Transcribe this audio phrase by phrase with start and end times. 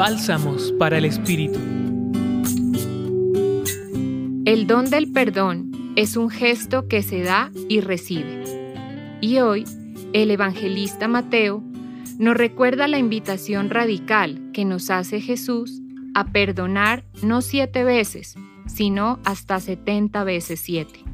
[0.00, 1.58] Bálsamos para el Espíritu.
[4.46, 9.18] El don del perdón es un gesto que se da y recibe.
[9.20, 9.64] Y hoy,
[10.14, 11.62] el evangelista Mateo
[12.18, 15.82] nos recuerda la invitación radical que nos hace Jesús
[16.14, 18.36] a perdonar no siete veces,
[18.66, 21.04] sino hasta setenta veces siete.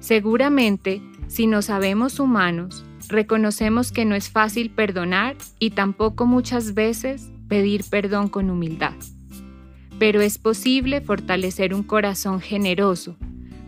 [0.00, 7.32] Seguramente, si nos sabemos humanos, reconocemos que no es fácil perdonar y tampoco muchas veces
[7.48, 8.94] pedir perdón con humildad.
[9.98, 13.16] Pero es posible fortalecer un corazón generoso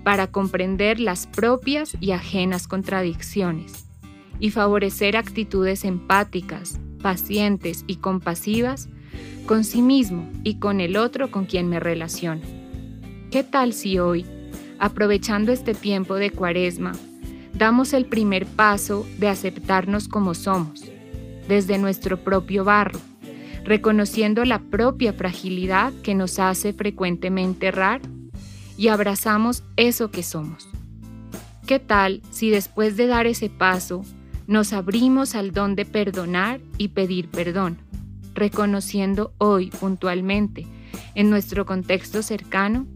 [0.04, 3.86] para comprender las propias y ajenas contradicciones
[4.40, 8.88] y favorecer actitudes empáticas, pacientes y compasivas
[9.46, 12.42] con sí mismo y con el otro con quien me relaciono.
[13.30, 14.24] ¿Qué tal si hoy,
[14.78, 16.92] aprovechando este tiempo de cuaresma,
[17.54, 20.84] damos el primer paso de aceptarnos como somos,
[21.48, 23.00] desde nuestro propio barro,
[23.68, 28.00] reconociendo la propia fragilidad que nos hace frecuentemente errar
[28.78, 30.66] y abrazamos eso que somos.
[31.66, 34.06] ¿Qué tal si después de dar ese paso
[34.46, 37.76] nos abrimos al don de perdonar y pedir perdón,
[38.32, 40.66] reconociendo hoy puntualmente,
[41.14, 42.86] en nuestro contexto cercano,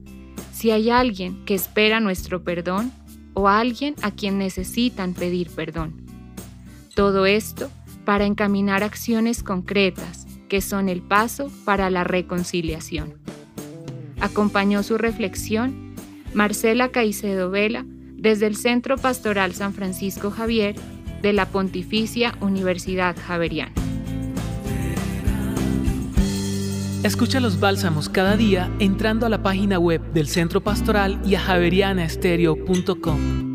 [0.54, 2.90] si hay alguien que espera nuestro perdón
[3.34, 6.00] o alguien a quien necesitan pedir perdón.
[6.94, 7.70] Todo esto
[8.06, 10.21] para encaminar acciones concretas
[10.52, 13.14] que son el paso para la reconciliación.
[14.20, 15.94] Acompañó su reflexión
[16.34, 20.74] Marcela Caicedo Vela desde el Centro Pastoral San Francisco Javier
[21.22, 23.72] de la Pontificia Universidad Javeriana.
[27.02, 31.40] Escucha los bálsamos cada día entrando a la página web del Centro Pastoral y a
[31.40, 33.51] javerianaestereo.com.